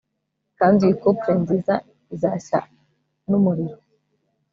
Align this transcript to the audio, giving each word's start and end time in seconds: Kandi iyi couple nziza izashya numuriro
Kandi 0.59 0.79
iyi 0.83 0.95
couple 1.01 1.31
nziza 1.41 1.75
izashya 2.13 2.59
numuriro 3.29 3.77